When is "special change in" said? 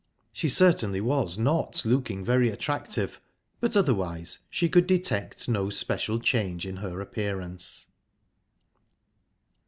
5.69-6.77